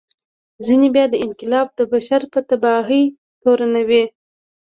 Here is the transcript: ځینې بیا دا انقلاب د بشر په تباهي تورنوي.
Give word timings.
ځینې 0.65 0.87
بیا 0.95 1.05
دا 1.11 1.17
انقلاب 1.25 1.67
د 1.73 1.79
بشر 1.93 2.21
په 2.33 2.39
تباهي 2.49 3.03
تورنوي. 3.41 4.03